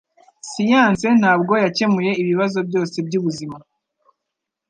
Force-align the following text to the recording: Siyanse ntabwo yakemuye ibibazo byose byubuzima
Siyanse 0.49 1.07
ntabwo 1.19 1.53
yakemuye 1.63 2.11
ibibazo 2.21 2.59
byose 2.67 2.95
byubuzima 3.07 3.57